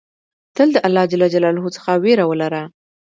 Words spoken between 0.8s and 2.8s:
الله ج څخه ویره ولره.